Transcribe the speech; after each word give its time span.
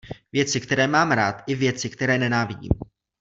Věci, 0.31 0.61
které 0.61 0.87
mám 0.87 1.11
rád, 1.11 1.43
i 1.47 1.55
věci, 1.55 1.89
které 1.89 2.17
nenávidím. 2.17 2.71